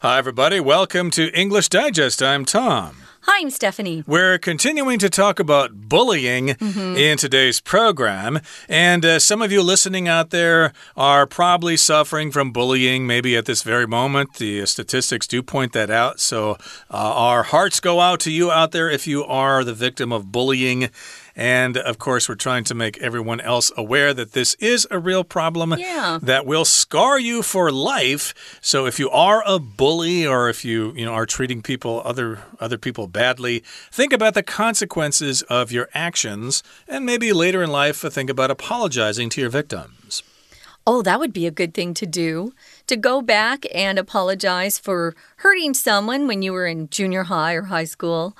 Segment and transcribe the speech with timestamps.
[0.00, 0.60] Hi, everybody.
[0.60, 2.22] Welcome to English Digest.
[2.22, 2.98] I'm Tom.
[3.22, 4.04] Hi, I'm Stephanie.
[4.06, 6.96] We're continuing to talk about bullying mm -hmm.
[6.96, 8.40] in today's program.
[8.68, 13.44] And uh, some of you listening out there are probably suffering from bullying, maybe at
[13.44, 14.34] this very moment.
[14.34, 16.20] The statistics do point that out.
[16.20, 16.50] So
[16.90, 20.22] uh, our hearts go out to you out there if you are the victim of
[20.30, 20.90] bullying.
[21.38, 25.22] And of course, we're trying to make everyone else aware that this is a real
[25.22, 26.18] problem yeah.
[26.20, 28.58] that will scar you for life.
[28.60, 32.40] So if you are a bully or if you, you know, are treating people other
[32.58, 33.62] other people badly,
[33.92, 39.28] think about the consequences of your actions and maybe later in life think about apologizing
[39.28, 40.24] to your victims.
[40.90, 42.52] Oh, that would be a good thing to do.
[42.86, 47.64] To go back and apologize for hurting someone when you were in junior high or
[47.64, 48.34] high school.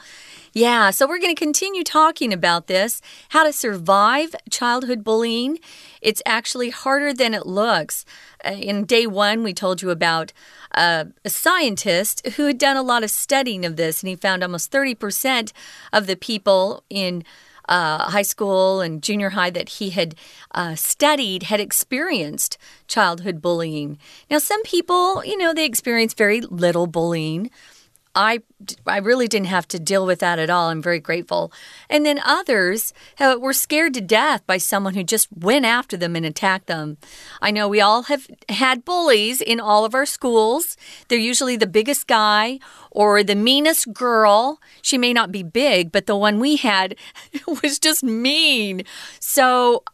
[0.58, 5.60] Yeah, so we're going to continue talking about this how to survive childhood bullying.
[6.02, 8.04] It's actually harder than it looks.
[8.44, 10.32] Uh, in day one, we told you about
[10.72, 14.42] uh, a scientist who had done a lot of studying of this, and he found
[14.42, 15.52] almost 30%
[15.92, 17.22] of the people in
[17.68, 20.16] uh, high school and junior high that he had
[20.56, 23.96] uh, studied had experienced childhood bullying.
[24.28, 27.48] Now, some people, you know, they experience very little bullying.
[28.18, 28.40] I,
[28.84, 30.70] I really didn't have to deal with that at all.
[30.70, 31.52] I'm very grateful.
[31.88, 36.16] And then others uh, were scared to death by someone who just went after them
[36.16, 36.98] and attacked them.
[37.40, 40.76] I know we all have had bullies in all of our schools.
[41.06, 42.58] They're usually the biggest guy
[42.90, 44.60] or the meanest girl.
[44.82, 46.96] She may not be big, but the one we had
[47.62, 48.82] was just mean.
[49.20, 49.84] So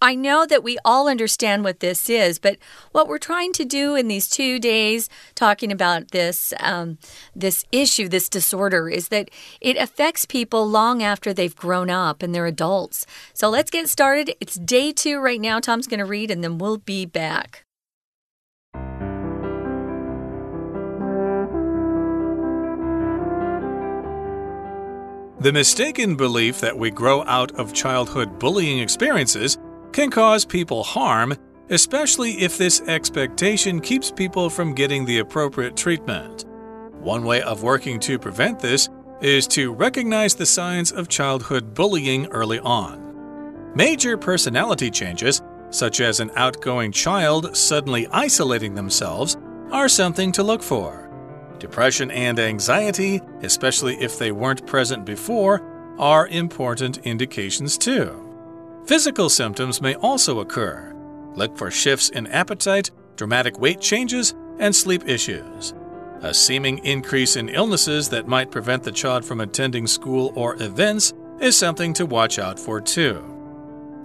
[0.00, 2.58] I know that we all understand what this is, but
[2.92, 6.98] what we're trying to do in these two days talking about this um,
[7.34, 12.34] this issue, this disorder, is that it affects people long after they've grown up and
[12.34, 13.06] they're adults.
[13.32, 14.34] So let's get started.
[14.40, 15.60] It's day two right now.
[15.60, 17.64] Tom's going to read, and then we'll be back.
[25.44, 29.58] The mistaken belief that we grow out of childhood bullying experiences
[29.94, 31.32] can cause people harm,
[31.70, 36.44] especially if this expectation keeps people from getting the appropriate treatment.
[36.98, 38.88] One way of working to prevent this
[39.20, 43.72] is to recognize the signs of childhood bullying early on.
[43.76, 45.40] Major personality changes,
[45.70, 49.36] such as an outgoing child suddenly isolating themselves,
[49.70, 51.08] are something to look for.
[51.60, 55.62] Depression and anxiety, especially if they weren't present before,
[56.00, 58.23] are important indications too.
[58.86, 60.92] Physical symptoms may also occur.
[61.34, 65.72] Look for shifts in appetite, dramatic weight changes, and sleep issues.
[66.20, 71.14] A seeming increase in illnesses that might prevent the child from attending school or events
[71.40, 73.24] is something to watch out for too.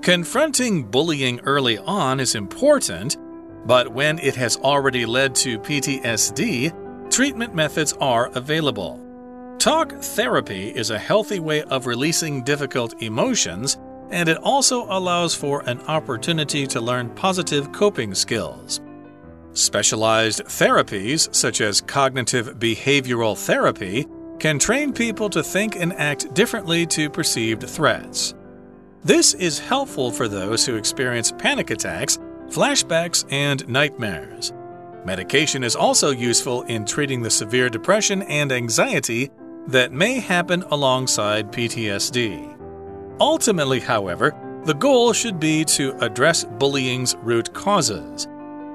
[0.01, 3.17] Confronting bullying early on is important,
[3.65, 8.97] but when it has already led to PTSD, treatment methods are available.
[9.59, 13.77] Talk therapy is a healthy way of releasing difficult emotions
[14.11, 18.81] and it also allows for an opportunity to learn positive coping skills.
[19.53, 24.05] Specialized therapies, such as cognitive behavioral therapy,
[24.39, 28.33] can train people to think and act differently to perceived threats.
[29.03, 32.17] This is helpful for those who experience panic attacks,
[32.47, 34.53] flashbacks, and nightmares.
[35.05, 39.29] Medication is also useful in treating the severe depression and anxiety
[39.67, 42.58] that may happen alongside PTSD.
[43.19, 44.33] Ultimately, however,
[44.65, 48.27] the goal should be to address bullying's root causes.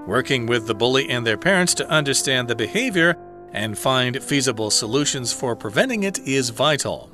[0.06, 3.16] Working with the bully and their parents to understand the behavior
[3.52, 7.10] and find feasible solutions for preventing it is vital.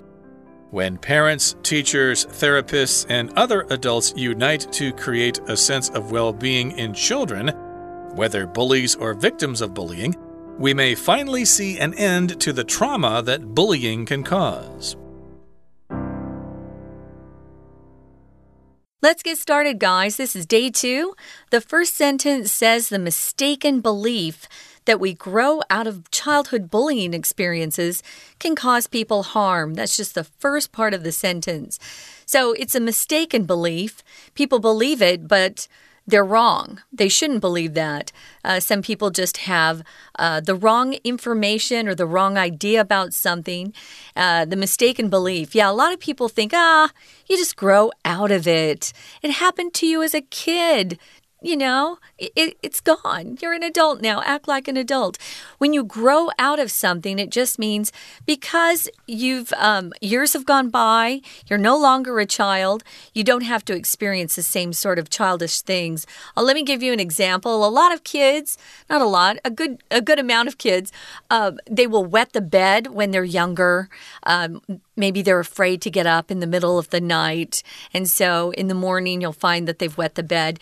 [0.71, 6.73] When parents, teachers, therapists, and other adults unite to create a sense of well being
[6.79, 7.49] in children,
[8.15, 10.17] whether bullies or victims of bullying,
[10.59, 14.97] we may finally see an end to the trauma that bullying can cause.
[19.03, 20.19] Let's get started, guys.
[20.19, 21.15] This is day two.
[21.49, 24.47] The first sentence says the mistaken belief
[24.85, 28.03] that we grow out of childhood bullying experiences
[28.39, 29.73] can cause people harm.
[29.73, 31.79] That's just the first part of the sentence.
[32.27, 34.03] So it's a mistaken belief.
[34.35, 35.67] People believe it, but
[36.11, 36.83] they're wrong.
[36.93, 38.13] They shouldn't believe that.
[38.45, 39.83] Uh, some people just have
[40.19, 43.73] uh, the wrong information or the wrong idea about something,
[44.17, 45.55] uh, the mistaken belief.
[45.55, 46.91] Yeah, a lot of people think, ah,
[47.29, 48.93] you just grow out of it.
[49.23, 50.99] It happened to you as a kid.
[51.43, 53.39] You know, it, it's gone.
[53.41, 54.23] You're an adult now.
[54.25, 55.17] Act like an adult.
[55.59, 57.93] When you grow out of something, it just means
[58.27, 62.85] because you've um, years have gone by, you're no longer a child.
[63.15, 66.07] You don't have to experience the same sort of childish things.
[66.37, 67.65] Uh, let me give you an example.
[67.65, 68.59] A lot of kids,
[68.91, 70.93] not a lot, a good a good amount of kids,
[71.31, 73.89] uh, they will wet the bed when they're younger.
[74.25, 74.61] Um,
[74.97, 77.63] maybe they're afraid to get up in the middle of the night,
[77.95, 80.61] and so in the morning you'll find that they've wet the bed.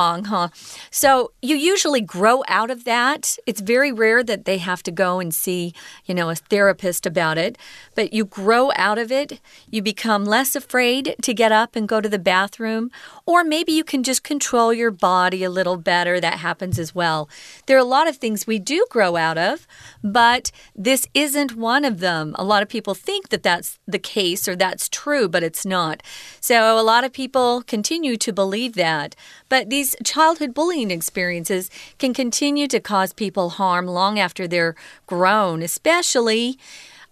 [0.00, 0.48] Huh?
[0.90, 3.36] So you usually grow out of that.
[3.46, 5.74] It's very rare that they have to go and see,
[6.06, 7.58] you know, a therapist about it,
[7.94, 9.40] but you grow out of it.
[9.70, 12.90] You become less afraid to get up and go to the bathroom,
[13.26, 16.20] or maybe you can just control your body a little better.
[16.20, 17.28] That happens as well.
[17.66, 19.66] There are a lot of things we do grow out of,
[20.02, 22.34] but this isn't one of them.
[22.38, 26.02] A lot of people think that that's the case or that's true, but it's not.
[26.40, 29.14] So a lot of people continue to believe that.
[29.48, 34.74] But these childhood bullying experiences can continue to cause people harm long after they're
[35.06, 36.58] grown, especially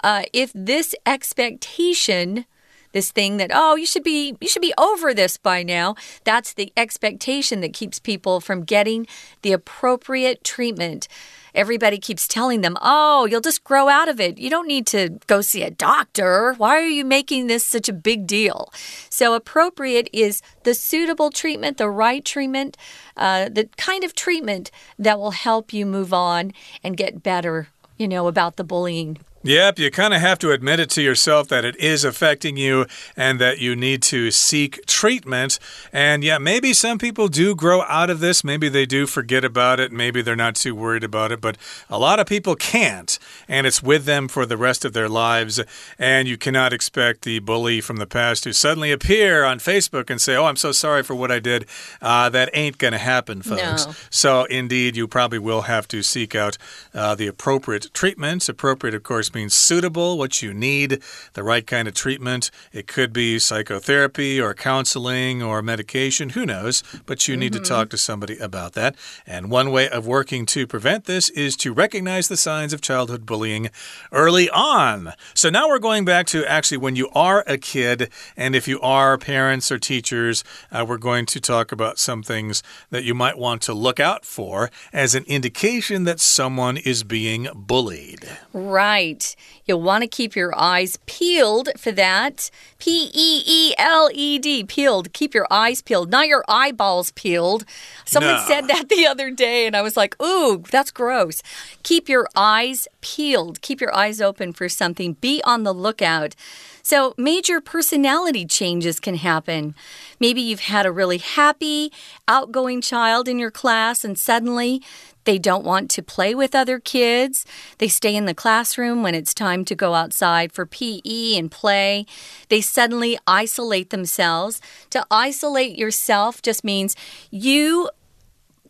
[0.03, 2.45] uh, if this expectation
[2.93, 5.95] this thing that oh you should be you should be over this by now
[6.25, 9.07] that's the expectation that keeps people from getting
[9.43, 11.07] the appropriate treatment
[11.55, 14.39] everybody keeps telling them, oh, you'll just grow out of it.
[14.39, 16.55] You don't need to go see a doctor.
[16.59, 18.73] Why are you making this such a big deal?
[19.11, 22.77] So, appropriate is the suitable treatment, the right treatment,
[23.17, 26.53] uh, the kind of treatment that will help you move on
[26.83, 30.81] and get better, you know, about the bullying Yep, you kind of have to admit
[30.81, 32.87] it to yourself that it is affecting you
[33.17, 35.61] and that you need to seek treatment.
[35.93, 38.43] And yeah, maybe some people do grow out of this.
[38.43, 39.93] Maybe they do forget about it.
[39.93, 41.41] Maybe they're not too worried about it.
[41.41, 41.57] But
[41.89, 43.17] a lot of people can't.
[43.47, 45.61] And it's with them for the rest of their lives.
[46.01, 50.21] And you cannot expect the bully from the past to suddenly appear on Facebook and
[50.21, 51.65] say, Oh, I'm so sorry for what I did.
[52.03, 53.87] Uh, that ain't going to happen, folks.
[53.87, 53.93] No.
[54.11, 56.59] So, indeed, you probably will have to seek out
[56.93, 58.49] uh, the appropriate treatments.
[58.49, 61.03] Appropriate, of course, means suitable, what you need,
[61.35, 62.51] the right kind of treatment.
[62.73, 67.65] It could be psychotherapy or counseling or medication, who knows, but you need mm -hmm.
[67.65, 67.81] to mm-hmm.
[67.81, 68.97] talk to somebody about that.
[69.27, 73.27] And one way of working to prevent this is to recognize the signs of childhood
[73.27, 73.71] bullying
[74.13, 75.13] early on.
[75.35, 78.81] So now we're going back to actually when you are a kid, and if you
[78.81, 83.39] are parents or teachers, uh, we're going to talk about some things that you might
[83.39, 88.29] want to look out for as an indication that someone is being bullied.
[88.53, 89.18] Right
[89.65, 92.51] You'll want to keep your eyes peeled for that.
[92.79, 95.13] P E E L E D, peeled.
[95.13, 97.65] Keep your eyes peeled, not your eyeballs peeled.
[98.05, 98.45] Someone no.
[98.47, 101.43] said that the other day, and I was like, ooh, that's gross.
[101.83, 103.61] Keep your eyes peeled.
[103.63, 105.15] Keep your eyes open for something.
[105.15, 106.35] Be on the lookout.
[106.83, 109.75] So, major personality changes can happen.
[110.19, 111.93] Maybe you've had a really happy,
[112.27, 114.83] outgoing child in your class, and suddenly
[115.29, 117.45] they don't want to play with other kids.
[117.77, 122.07] They stay in the classroom when it's time to go outside for PE and play.
[122.49, 124.59] They suddenly isolate themselves.
[124.89, 126.97] To isolate yourself just means
[127.31, 127.91] you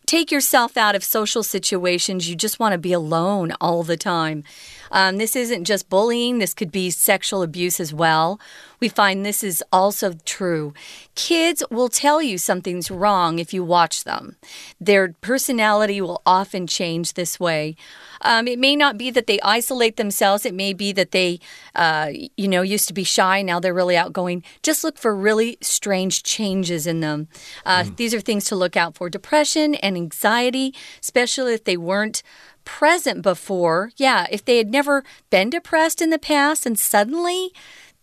[0.05, 2.29] take yourself out of social situations.
[2.29, 4.43] You just want to be alone all the time.
[4.91, 8.39] Um, this isn't just bullying, this could be sexual abuse as well.
[8.79, 10.73] We find this is also true.
[11.15, 14.37] Kids will tell you something's wrong if you watch them.
[14.79, 17.75] Their personality will often change this way.
[18.21, 20.45] Um, it may not be that they isolate themselves.
[20.45, 21.39] It may be that they,
[21.75, 23.41] uh, you know, used to be shy.
[23.41, 24.43] Now they're really outgoing.
[24.63, 27.27] Just look for really strange changes in them.
[27.65, 27.95] Uh, mm.
[27.97, 32.23] These are things to look out for depression and anxiety, especially if they weren't
[32.69, 33.91] present before.
[33.97, 37.51] Yeah, if they had never been depressed in the past and suddenly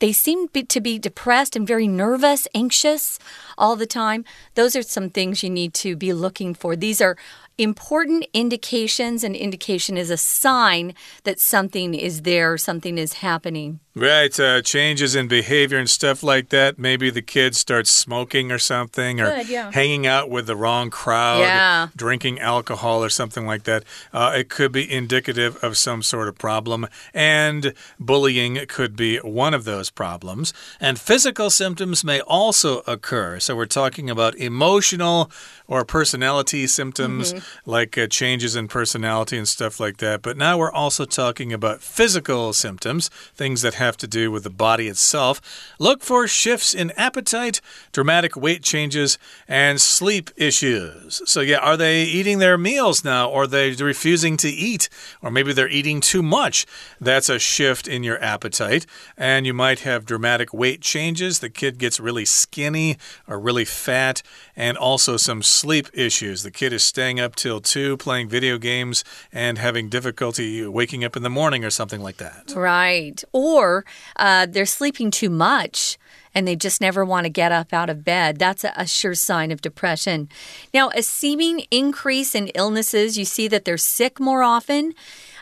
[0.00, 3.18] they seem to be depressed and very nervous, anxious
[3.58, 4.24] all the time.
[4.54, 6.76] Those are some things you need to be looking for.
[6.76, 7.16] These are
[7.58, 9.24] important indications.
[9.24, 10.94] An indication is a sign
[11.24, 13.80] that something is there, something is happening.
[13.98, 16.78] Right, uh, changes in behavior and stuff like that.
[16.78, 19.72] Maybe the kids start smoking or something, or Good, yeah.
[19.72, 21.88] hanging out with the wrong crowd, yeah.
[21.96, 23.84] drinking alcohol or something like that.
[24.12, 29.54] Uh, it could be indicative of some sort of problem, and bullying could be one
[29.54, 30.52] of those problems.
[30.78, 33.40] And physical symptoms may also occur.
[33.46, 35.30] So we're talking about emotional
[35.68, 37.32] or personality symptoms.
[37.32, 37.42] Mm -hmm.
[37.76, 40.22] like uh, changes in personality and stuff like that.
[40.22, 44.56] But now we're also talking about physical symptoms, things that have to do with the
[44.66, 45.40] body itself.
[45.78, 47.60] Look for shifts in appetite,
[47.92, 51.22] dramatic weight changes, and sleep issues.
[51.24, 54.88] So, yeah, are they eating their meals now, or are they refusing to eat,
[55.20, 56.66] or maybe they're eating too much?
[57.00, 58.86] That's a shift in your appetite.
[59.16, 61.38] And you might have dramatic weight changes.
[61.38, 64.22] The kid gets really skinny or really fat,
[64.54, 66.42] and also some sleep issues.
[66.42, 71.16] The kid is staying up till 2 playing video games and having difficulty waking up
[71.16, 72.52] in the morning or something like that.
[72.54, 73.22] Right.
[73.32, 73.84] Or
[74.16, 75.98] uh, they're sleeping too much
[76.36, 78.38] and they just never want to get up out of bed.
[78.38, 80.28] That's a, sure sign of depression.
[80.74, 84.92] Now, a seeming increase in illnesses, you see that they're sick more often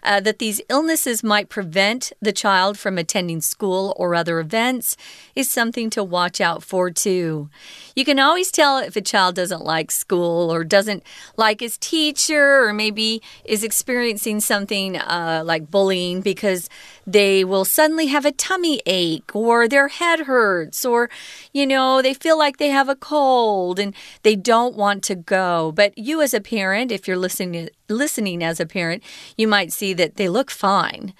[0.05, 4.97] uh, that these illnesses might prevent the child from attending school or other events
[5.35, 7.49] is something to watch out for, too.
[7.97, 11.03] You can always tell if a child doesn't like school or doesn't
[11.37, 16.69] like his teacher or maybe is experiencing something uh, like bullying because
[17.07, 21.11] they will suddenly have a tummy ache or their head hurts or,
[21.53, 25.73] you know, they feel like they have a cold and they don't want to go.
[25.73, 29.03] But you, as a parent, if you're listening, listening as a parent,
[29.37, 31.15] you might see that they look fine.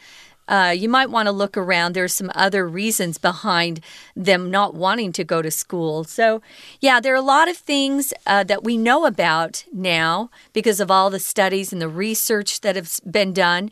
[0.47, 1.95] Uh, you might want to look around.
[1.95, 3.81] There's some other reasons behind
[4.15, 6.05] them not wanting to go to school.
[6.05, 6.43] So,
[6.81, 10.91] yeah, there are a lot of things uh, that we know about now because of
[10.91, 13.71] all the studies and the research that have been done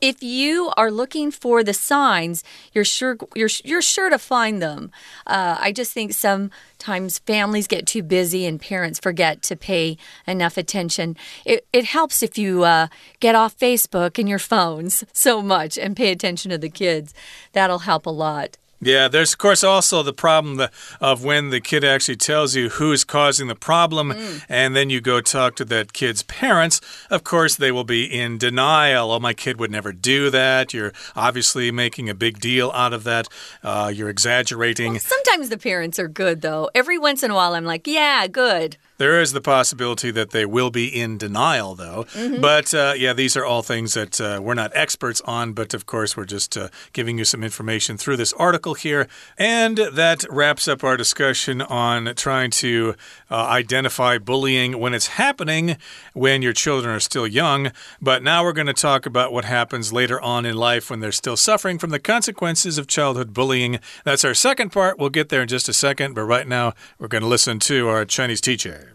[0.00, 4.90] if you are looking for the signs, you're sure you're you're sure to find them.
[5.26, 10.56] Uh, I just think sometimes families get too busy and parents forget to pay enough
[10.56, 11.16] attention.
[11.44, 12.88] It it helps if you uh,
[13.20, 17.14] get off Facebook and your phones so much and pay attention to the kids.
[17.52, 18.58] That'll help a lot.
[18.80, 20.68] Yeah, there's of course also the problem
[21.00, 24.42] of when the kid actually tells you who's causing the problem, mm.
[24.48, 26.80] and then you go talk to that kid's parents.
[27.10, 29.12] Of course, they will be in denial.
[29.12, 30.74] Oh, my kid would never do that.
[30.74, 33.28] You're obviously making a big deal out of that.
[33.62, 34.92] Uh, you're exaggerating.
[34.92, 36.70] Well, sometimes the parents are good, though.
[36.74, 38.76] Every once in a while, I'm like, yeah, good.
[38.98, 42.06] There is the possibility that they will be in denial, though.
[42.14, 42.40] Mm -hmm.
[42.40, 45.84] But uh, yeah, these are all things that uh, we're not experts on, but of
[45.84, 49.06] course, we're just uh, giving you some information through this article here.
[49.38, 52.94] And that wraps up our discussion on trying to
[53.30, 55.76] uh, identify bullying when it's happening
[56.12, 57.70] when your children are still young.
[58.00, 61.12] But now we're going to talk about what happens later on in life when they're
[61.12, 63.78] still suffering from the consequences of childhood bullying.
[64.04, 64.98] That's our second part.
[64.98, 67.88] We'll get there in just a second, but right now, we're going to listen to
[67.88, 68.85] our Chinese teacher.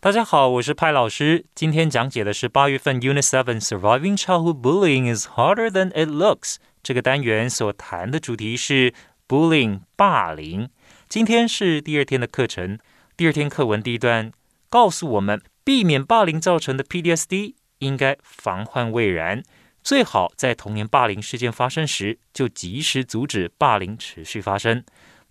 [0.00, 1.44] 大家好，我是派老师。
[1.56, 8.94] 今天讲解的是八月份 Unit Seven Surviving Childhood Bullying is Harder Than It Looks 这个单元所谈的主题是
[9.26, 10.70] bullying 霸凌。
[11.08, 12.78] 今天是第二天的课程，
[13.16, 14.30] 第二天课文第一段
[14.70, 19.42] 告诉我们，避免霸凌造成的 PTSD 应该防患未然，
[19.82, 24.84] 最好在童年霸凌事件发生时就及时阻止霸凌持续发生。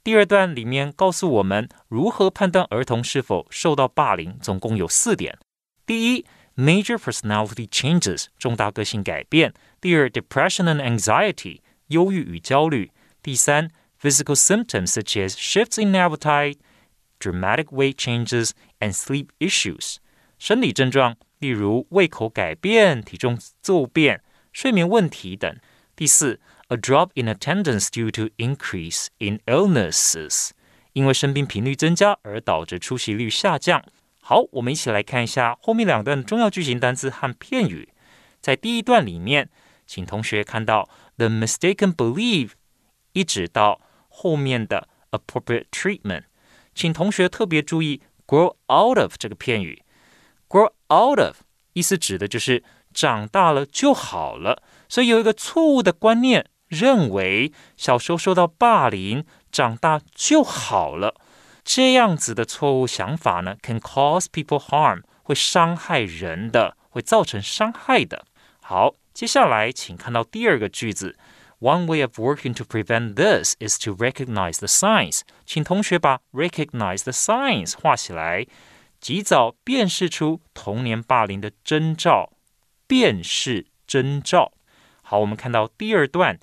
[0.06, 5.38] 第二段里面告诉我们如何判断儿童是否受到霸凌，总共有四点。
[5.86, 12.88] 第一，major personality changes，重大个性改变；第二，depression and anxiety，忧郁与焦虑；
[13.22, 16.56] 第三，physical symptoms such as shifts in appetite,
[17.20, 19.98] dramatic weight changes and sleep issues，
[20.38, 25.56] 生理症状例如胃口改变、体重骤变、睡眠问题等。
[25.94, 26.40] 第四。
[26.69, 30.51] a drop in attendance due to increase in illnesses，
[30.93, 33.83] 因为生病频率增加而导致出席率下降。
[34.21, 37.89] 好，我们一起来看一下后面两段重要句型单词和片语。
[38.41, 39.49] 在第一段里面，
[39.85, 42.51] 请同学看到 the mistaken belief，
[43.13, 46.23] 一直到后面的 appropriate treatment，
[46.75, 49.83] 请同学特别注意 grow out of 这个片语。
[50.49, 51.37] grow out of
[51.71, 56.49] 意思指的就是长大了就好了，所以有一个错误的观念。
[56.67, 61.15] 认为小时候受到霸凌，长大就好了，
[61.63, 68.25] 这样子的错误想法呢，can cause people harm，会伤害人的，会造成伤害的。
[68.61, 71.17] 好，接下来请看到第二个句子
[71.59, 75.21] ，One way of working to prevent this is to recognize the signs。
[75.45, 78.45] 请同学把 recognize the signs 画起来，
[78.99, 82.33] 及早辨识出童年霸凌的征兆，
[82.85, 84.51] 辨识征兆。
[85.01, 86.37] 好，我们看到第二段。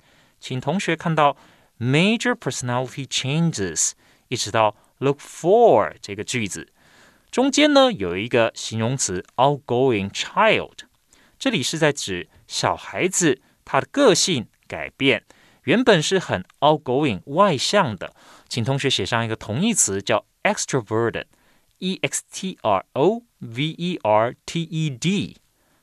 [0.47, 1.35] 请同学看到
[1.79, 3.93] major personality changes，
[4.27, 6.71] 一直到 look for 这个句子
[7.31, 10.73] 中间呢，有一个形容词 outgoing child，
[11.39, 15.23] 这里是在指小孩子他的个性改变，
[15.63, 18.13] 原本是很 outgoing 外向的，
[18.47, 25.37] 请同学写上一个同义词叫 extroverted，e x t r o v e r t e d。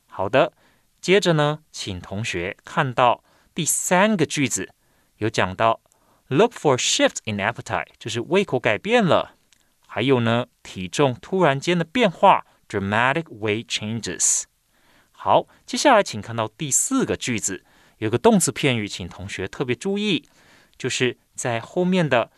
[0.06, 0.52] 好的，
[1.00, 4.73] 接着呢，请同学看到第三个句子，
[5.17, 5.81] 有讲到
[6.27, 9.35] look for shift in appetite，就是胃口改变了。
[9.85, 14.43] 还有呢，体重突然间的变化，dramatic weight changes。
[15.11, 17.63] 好，接下来请看到第四个句子，
[17.97, 20.27] 有个动词片语，请同学特别注意，
[20.77, 22.29] 就是在后面的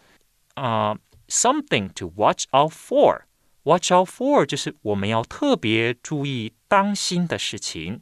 [0.53, 8.01] 啊、呃、something to watch out for。watch out for 就是我们要特别注意、当心的事情。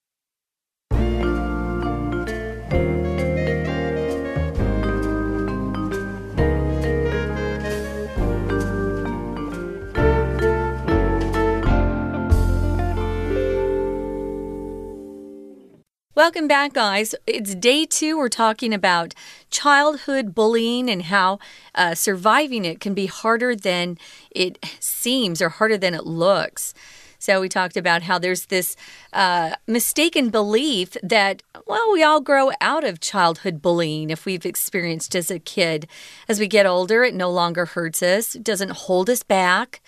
[16.21, 17.15] Welcome back, guys.
[17.25, 18.15] It's day two.
[18.15, 19.15] We're talking about
[19.49, 21.39] childhood bullying and how
[21.73, 23.97] uh, surviving it can be harder than
[24.29, 26.75] it seems or harder than it looks.
[27.17, 28.75] So, we talked about how there's this
[29.13, 35.15] uh, mistaken belief that, well, we all grow out of childhood bullying if we've experienced
[35.15, 35.87] as a kid.
[36.27, 39.81] As we get older, it no longer hurts us, it doesn't hold us back.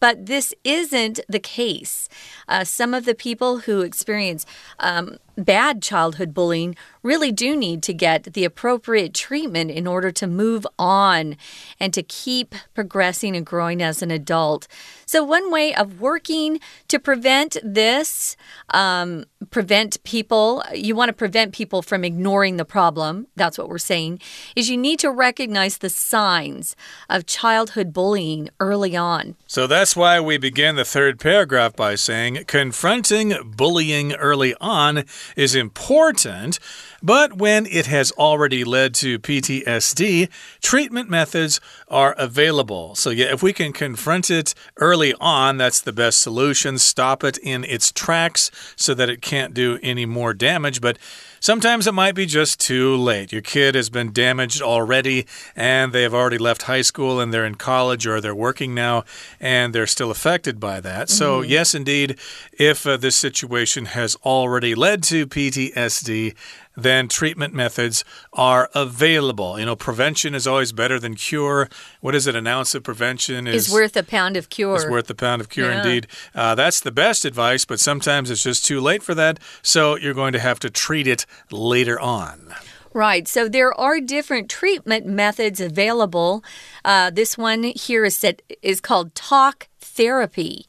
[0.00, 2.08] But this isn't the case.
[2.46, 4.46] Uh, some of the people who experience
[4.78, 10.26] um, bad childhood bullying really do need to get the appropriate treatment in order to
[10.26, 11.36] move on
[11.80, 14.68] and to keep progressing and growing as an adult.
[15.06, 18.36] So, one way of working to prevent this,
[18.74, 23.78] um, prevent people, you want to prevent people from ignoring the problem, that's what we're
[23.78, 24.20] saying,
[24.54, 26.76] is you need to recognize the signs
[27.08, 29.36] of childhood bullying early on.
[29.46, 35.04] So that's why we begin the third paragraph by saying confronting bullying early on
[35.36, 36.58] is important,
[37.02, 40.28] but when it has already led to PTSD,
[40.62, 42.94] treatment methods are available.
[42.94, 46.78] So, yeah, if we can confront it early on, that's the best solution.
[46.78, 50.80] Stop it in its tracks so that it can't do any more damage.
[50.80, 50.98] But
[51.40, 53.32] Sometimes it might be just too late.
[53.32, 57.46] Your kid has been damaged already and they have already left high school and they're
[57.46, 59.04] in college or they're working now
[59.40, 61.08] and they're still affected by that.
[61.08, 62.18] So, yes, indeed,
[62.52, 66.34] if uh, this situation has already led to PTSD,
[66.82, 69.58] then treatment methods are available.
[69.58, 71.68] You know, prevention is always better than cure.
[72.00, 72.36] What is it?
[72.36, 74.76] An ounce of prevention is Is worth a pound of cure.
[74.76, 75.78] is worth a pound of cure, Yeah.
[75.82, 76.06] indeed.
[76.34, 79.38] Uh, that's the best advice, but sometimes it's just too late for that.
[79.62, 82.54] So you're going to have to treat it later on.
[82.94, 83.28] Right.
[83.28, 86.42] So there are different treatment methods available.
[86.84, 90.66] Uh, this one here is said is called talk therapy.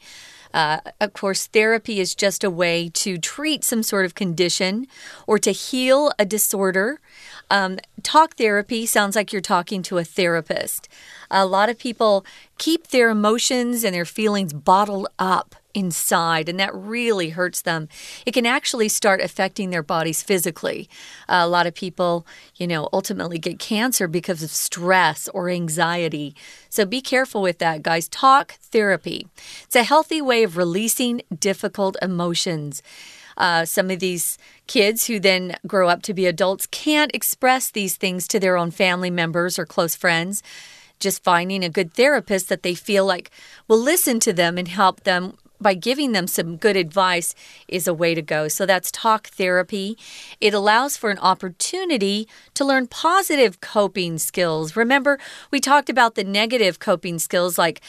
[0.53, 4.87] Uh, of course, therapy is just a way to treat some sort of condition
[5.27, 6.99] or to heal a disorder.
[7.51, 10.87] Um, talk therapy sounds like you're talking to a therapist.
[11.29, 12.25] A lot of people
[12.57, 17.87] keep their emotions and their feelings bottled up inside, and that really hurts them.
[18.25, 20.89] It can actually start affecting their bodies physically.
[21.27, 26.35] a lot of people, you know, ultimately get cancer because of stress or anxiety.
[26.69, 28.07] So be careful with that, guys.
[28.07, 29.27] Talk therapy.
[29.63, 32.81] It's a healthy way of releasing difficult emotions.
[33.37, 37.95] Uh, some of these kids who then grow up to be adults can't express these
[37.95, 40.43] things to their own family members or close friends.
[40.99, 43.31] Just finding a good therapist that they feel like
[43.69, 47.35] will listen to them and help them by giving them some good advice
[47.67, 48.47] is a way to go.
[48.47, 49.97] So that's talk therapy.
[50.39, 54.75] It allows for an opportunity to learn positive coping skills.
[54.75, 55.19] Remember,
[55.51, 57.81] we talked about the negative coping skills like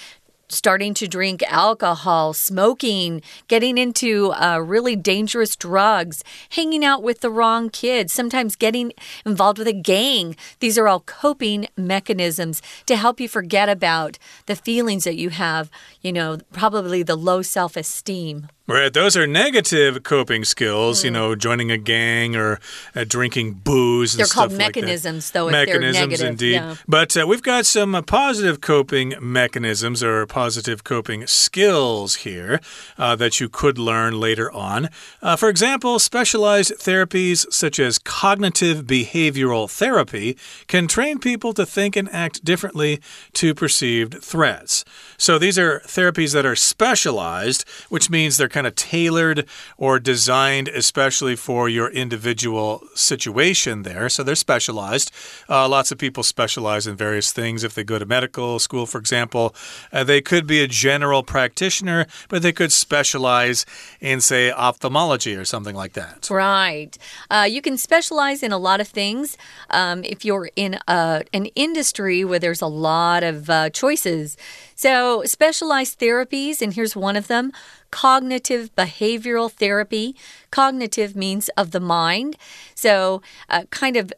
[0.51, 7.31] starting to drink alcohol, smoking, getting into uh, really dangerous drugs, hanging out with the
[7.31, 8.93] wrong kids, sometimes getting
[9.25, 10.37] involved with a gang.
[10.59, 15.71] These are all coping mechanisms to help you forget about the feelings that you have,
[16.03, 18.49] you know, probably the low self esteem.
[18.71, 22.61] Right, those are negative coping skills, you know, joining a gang or
[22.95, 24.15] uh, drinking booze.
[24.15, 24.21] And.
[24.21, 24.81] They're called stuff like that.
[24.81, 26.53] mechanisms, though, mechanisms, negative, indeed.
[26.53, 26.77] yeah.
[26.87, 30.40] But uh, we've got some uh, positive coping mechanisms or positive
[30.85, 32.61] coping skills here
[32.99, 34.89] uh, that you could learn later on.
[35.23, 41.97] Uh, for example, specialized therapies such as cognitive behavioral therapy can train people to think
[41.97, 43.01] and act differently
[43.33, 44.85] to perceived threats.
[45.17, 50.69] So these are therapies that are specialized, which means they're kind of tailored or designed
[50.69, 54.09] especially for your individual situation there.
[54.09, 55.11] So they're specialized.
[55.49, 57.65] Uh, lots of people specialize in various things.
[57.65, 59.55] If they go to medical school, for example,
[59.93, 63.67] uh, they could be a general practitioner, but they could specialize
[64.01, 66.31] in, say, ophthalmology or something like that.
[66.31, 66.97] Right.
[67.29, 69.37] Uh, you can specialize in a lot of things.
[69.71, 74.37] Um, if you're in a, an industry where there's a lot of uh, choices,
[74.77, 77.51] so specialized therapies, and here's one of them
[77.91, 80.15] cognitive behavioral therapy.
[80.53, 82.37] Cognitive means of the mind.
[82.77, 84.13] So, uh, kind of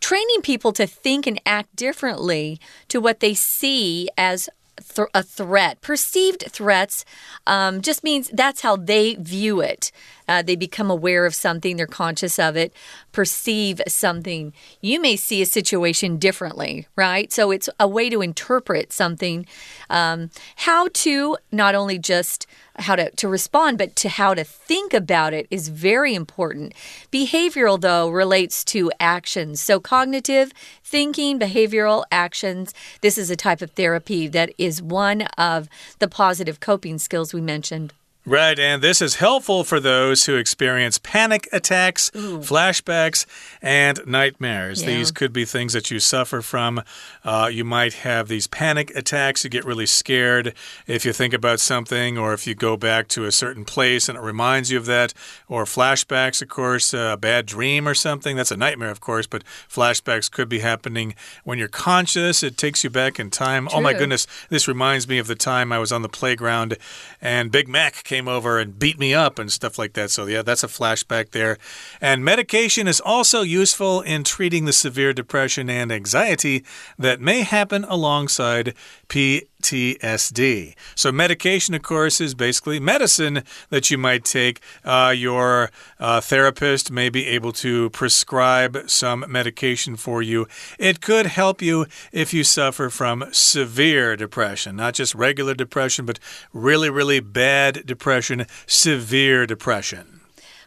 [0.00, 4.48] training people to think and act differently to what they see as
[4.94, 5.80] th a threat.
[5.80, 7.04] Perceived threats
[7.46, 9.90] um, just means that's how they view it.
[10.28, 12.72] Uh, they become aware of something, they're conscious of it,
[13.12, 14.52] perceive something.
[14.80, 17.32] You may see a situation differently, right?
[17.32, 19.46] So it's a way to interpret something.
[19.90, 22.46] Um, how to not only just
[22.78, 26.74] how to, to respond, but to how to think about it is very important.
[27.12, 29.60] Behavioral, though, relates to actions.
[29.60, 32.74] So cognitive, thinking, behavioral actions.
[33.00, 37.40] This is a type of therapy that is one of the positive coping skills we
[37.40, 37.92] mentioned.
[38.26, 42.38] Right, and this is helpful for those who experience panic attacks, Ooh.
[42.38, 43.26] flashbacks,
[43.60, 44.80] and nightmares.
[44.80, 44.88] Yeah.
[44.88, 46.82] These could be things that you suffer from.
[47.22, 50.54] Uh, you might have these panic attacks, you get really scared
[50.86, 54.16] if you think about something, or if you go back to a certain place and
[54.16, 55.12] it reminds you of that,
[55.46, 58.36] or flashbacks, of course, a bad dream or something.
[58.36, 62.42] That's a nightmare, of course, but flashbacks could be happening when you're conscious.
[62.42, 63.66] It takes you back in time.
[63.68, 63.80] True.
[63.80, 66.78] Oh my goodness, this reminds me of the time I was on the playground
[67.20, 70.08] and Big Mac came came over and beat me up and stuff like that.
[70.08, 71.58] So, yeah, that's a flashback there.
[72.00, 76.64] And medication is also useful in treating the severe depression and anxiety
[76.96, 78.72] that may happen alongside
[79.08, 80.74] PTSD.
[80.94, 84.60] So, medication, of course, is basically medicine that you might take.
[84.84, 90.46] Uh, your uh, therapist may be able to prescribe some medication for you.
[90.78, 96.18] It could help you if you suffer from severe depression, not just regular depression, but
[96.52, 100.23] really, really bad depression, severe depression.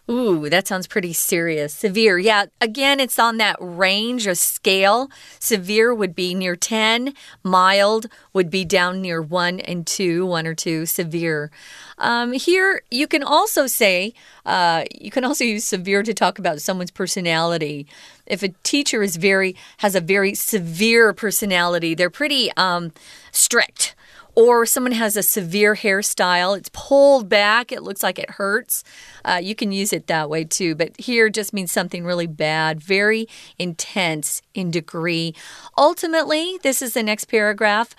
[0.10, 1.74] Ooh, that sounds pretty serious.
[1.74, 2.18] Severe.
[2.18, 5.10] Yeah, again, it's on that range or scale.
[5.38, 10.56] Severe would be near 10, mild would be down near 1 and 2, 1 or
[10.56, 11.52] 2, severe.
[11.98, 14.14] Um, here, you can also say,
[14.46, 17.86] uh, you can also use severe to talk about someone's personality.
[18.26, 22.94] If a teacher is very, has a very severe personality, they're pretty um,
[23.34, 23.94] strict
[24.38, 28.84] or someone has a severe hairstyle, it's pulled back, it looks like it hurts.
[29.26, 32.80] Uh, you can use it that way too, but here just means something really bad,
[32.80, 35.34] very intense in degree.
[35.76, 37.96] Ultimately, this is the next paragraph.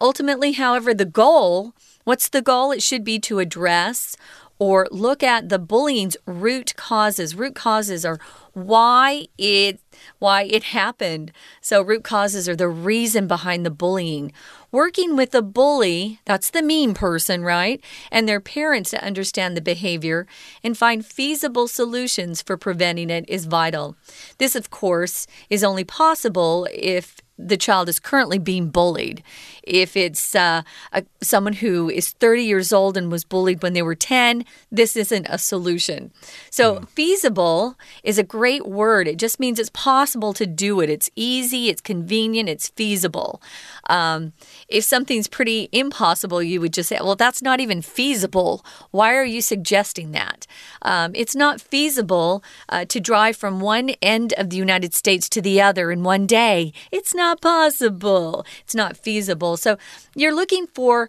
[0.00, 2.72] Ultimately, however, the goal what's the goal?
[2.72, 4.16] It should be to address
[4.58, 7.34] or look at the bullying's root causes.
[7.34, 8.20] Root causes are
[8.52, 9.80] why it
[10.18, 11.32] why it happened.
[11.60, 14.32] So root causes are the reason behind the bullying.
[14.72, 17.78] Working with the bully, that's the mean person, right?
[18.10, 20.26] And their parents to understand the behavior
[20.64, 23.96] and find feasible solutions for preventing it is vital.
[24.38, 29.22] This, of course, is only possible if the child is currently being bullied.
[29.62, 33.82] If it's uh, a, someone who is 30 years old and was bullied when they
[33.82, 36.12] were 10, this isn't a solution.
[36.50, 36.88] So, mm.
[36.90, 39.08] feasible is a great word.
[39.08, 40.90] It just means it's possible to do it.
[40.90, 43.42] It's easy, it's convenient, it's feasible.
[43.88, 44.32] Um,
[44.68, 48.64] if something's pretty impossible, you would just say, well, that's not even feasible.
[48.90, 50.46] Why are you suggesting that?
[50.82, 55.42] Um, it's not feasible uh, to drive from one end of the United States to
[55.42, 56.72] the other in one day.
[56.90, 58.46] It's not possible.
[58.60, 59.56] It's not feasible.
[59.56, 59.78] So
[60.14, 61.08] you're looking for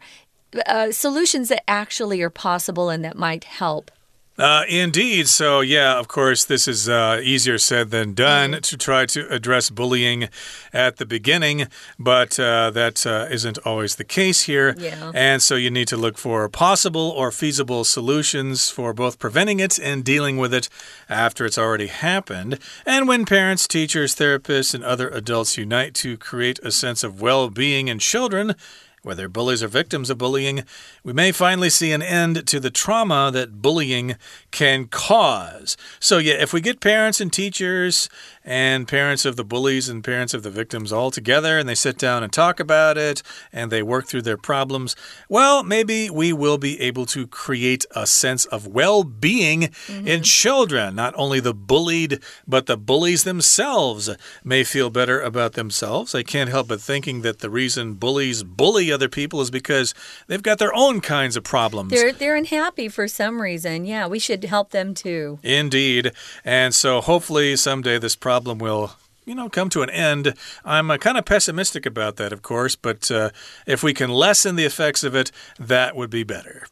[0.68, 3.92] uh, solutions that actually are possible and that might help.
[4.38, 5.28] Uh, indeed.
[5.28, 8.62] So, yeah, of course, this is uh, easier said than done mm.
[8.62, 10.30] to try to address bullying
[10.74, 11.68] at the beginning,
[12.00, 14.76] but uh, that uh, not always the case here.
[14.78, 15.12] Yeah.
[15.14, 19.78] And so you need to look for possible or feasible solutions for both preventing it
[19.78, 20.68] and dealing with it
[21.10, 22.58] after it's already happened.
[22.88, 27.50] And when parents, teachers, therapists, and other adults unite to create a sense of well
[27.50, 28.56] being in children,
[29.04, 30.64] whether bullies are victims of bullying,
[31.04, 34.16] we may finally see an end to the trauma that bullying
[34.52, 35.78] can cause.
[36.00, 38.10] So, yeah, if we get parents and teachers
[38.46, 41.98] and parents of the bullies and parents of the victims all together and they sit
[41.98, 44.96] down and talk about it and they work through their problems,
[45.30, 50.08] well, maybe we will be able to create a sense of well being mm -hmm.
[50.08, 50.96] in children.
[50.96, 54.10] Not only the bullied, but the bullies themselves
[54.44, 56.16] may feel better about themselves.
[56.16, 59.94] I can't help but thinking that the reason bullies bully other people is because
[60.28, 61.92] they've got their own kinds of problems.
[61.92, 63.86] They're, they're unhappy for some reason.
[63.86, 65.40] Yeah, we should help them too.
[65.44, 66.12] Indeed.
[66.44, 68.94] And so hopefully someday this problem problem will
[69.26, 70.34] you know, come to an end.
[70.66, 73.30] I'm uh, kind of pessimistic about that, of course, but uh,
[73.68, 76.66] if we can lessen the effects of it, that would be better.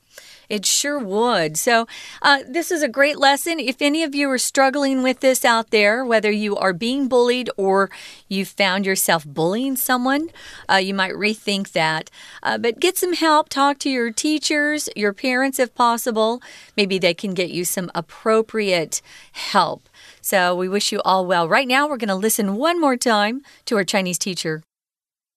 [0.51, 1.57] It sure would.
[1.57, 1.87] So,
[2.23, 3.59] uh, this is a great lesson.
[3.59, 7.51] If any of you are struggling with this out there, whether you are being bullied
[7.57, 7.91] or
[8.29, 10.29] you found yourself bullying someone,
[10.71, 12.11] uh, you might rethink that.
[12.45, 13.49] Uh, but get some help.
[13.49, 16.41] Talk to your teachers, your parents if possible.
[16.77, 19.89] Maybe they can get you some appropriate help.
[20.21, 21.49] So, we wish you all well.
[21.49, 24.63] Right now, we're going to listen one more time to our Chinese teacher.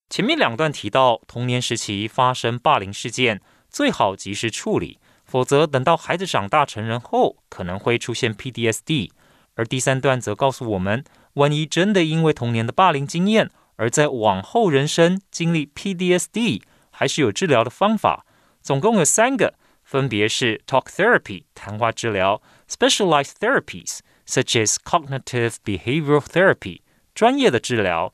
[0.08, 4.98] 前面两段提到童年时期发生霸凌事件，最好及时处理。
[5.35, 9.11] 否则，等到孩子长大成人后，可能会出现 PTSD。
[9.55, 18.25] 而第三段则告诉我们，万一真的因为童年的霸凌经验，而在往后人生经历 PTSD，还是有治疗的方法。
[18.61, 26.79] 总共有三个，分别是 Talk Therapy 谈话治疗，Specialized Therapies such as Cognitive Behavioral Therapy
[27.13, 28.13] 专业的治疗，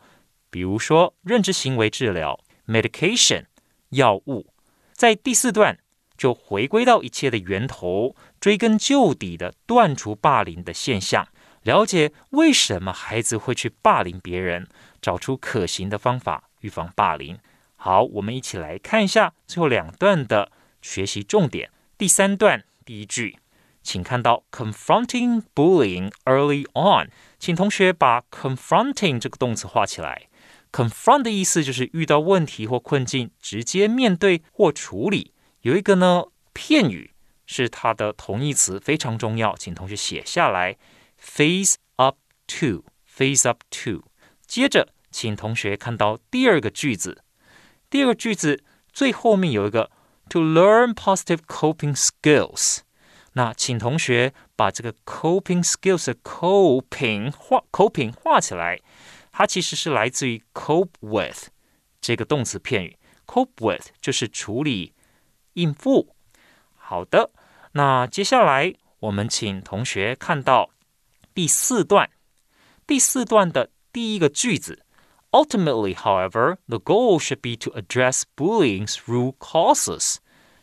[0.49, 3.45] 比如说认知行为治疗，Medication
[3.89, 4.47] 药物。
[4.93, 5.77] 在第四段。
[6.21, 11.27] 就回归到一切的源头，追根究底的断除霸凌的现象，
[11.63, 14.67] 了解为什么孩子会去霸凌别人，
[15.01, 17.39] 找出可行的方法预防霸凌。
[17.75, 20.51] 好，我们一起来看一下最后两段的
[20.83, 21.71] 学习重点。
[21.97, 23.39] 第三段第一句，
[23.81, 30.27] 请看到 confronting bullying early on，请同学把 confronting 这个动词画起来。
[30.71, 35.33] confront 的意思就是遇到问题或困境，直接面对或处理。
[35.61, 37.11] 有一个呢片语
[37.45, 40.77] 是它的同义词，非常重要，请同学写下来。
[41.17, 44.03] Face up to，face up to。
[44.47, 47.23] 接着，请同学看到第二个句子，
[47.91, 49.91] 第二个句子最后面有一个
[50.29, 52.79] to learn positive coping skills。
[53.33, 58.81] 那请同学把这个 coping skills 的 coping 画 coping 画起来，
[59.31, 61.49] 它其实是来自于 cope with
[62.01, 62.97] 这个动词片语。
[63.27, 64.93] cope with 就是处理。
[65.53, 66.15] 应付，
[66.75, 67.31] 好的。
[67.73, 70.69] 那接下来我们请同学看到
[71.33, 72.09] 第四段，
[72.85, 74.85] 第四段的第一个句子。
[75.31, 80.17] Ultimately, however, the goal should be to address bullying's root causes，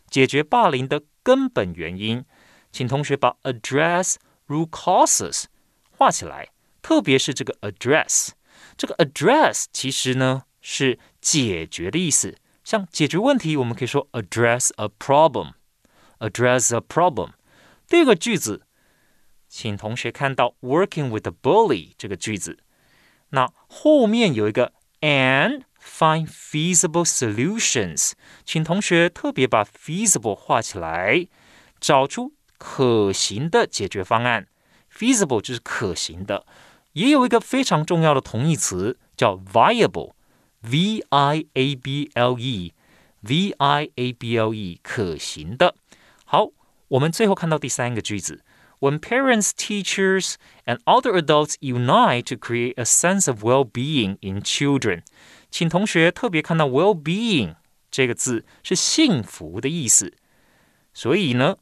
[0.07, 2.23] 解决霸凌的根本原因。
[2.71, 5.45] 请同学把 address root causes
[5.89, 6.49] 画起来，
[6.83, 8.29] 特别是这个 address，
[8.77, 12.37] 这个 address 其实呢是解决的意思。
[12.69, 17.31] 像解决问题，我们可以说 address a problem，address a problem。
[17.87, 18.61] 第二个句子，
[19.47, 22.59] 请同学看到 working with a bully 这个句子，
[23.29, 28.11] 那后面有一个 and find feasible solutions，
[28.45, 31.25] 请同学特别把 feasible 画起来，
[31.79, 34.47] 找出可行的解决方案。
[34.95, 36.45] feasible 就是可行的，
[36.91, 40.13] 也有一个非常重要的同义词叫 viable。
[40.61, 45.75] V I A B L E，V I A B L E，可行的。
[46.25, 46.49] 好，
[46.89, 48.43] 我们最后看到第三个句子
[48.79, 55.03] ：When parents, teachers, and other adults unite to create a sense of well-being in children，
[55.49, 57.55] 请同学特别看到 well-being
[57.89, 60.13] 这个字是幸福的意思。
[60.93, 61.55] 所以呢，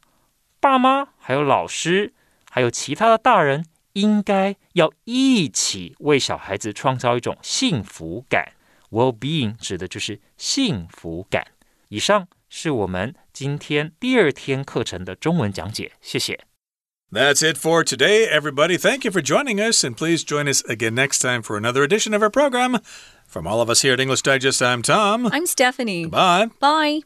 [0.58, 2.12] 爸妈还有老师，
[2.50, 8.52] 还有其他的大人，应该要一起为小孩子创造一种幸福感。
[8.91, 11.47] Well-being 指的就是幸福感。
[11.89, 16.45] 以上是我们今天第二天课程的中文讲解，谢谢。
[17.11, 18.77] That's it for today, everybody.
[18.77, 22.15] Thank you for joining us, and please join us again next time for another edition
[22.15, 22.81] of our program.
[23.27, 25.27] From all of us here at English Digest, I'm Tom.
[25.27, 26.07] I'm Stephanie.
[26.07, 26.49] Bye.
[26.59, 27.01] Bye.